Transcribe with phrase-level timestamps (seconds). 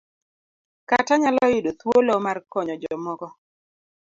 [0.89, 3.27] Kata nyalo yudo thuolo mar konyo jomoko.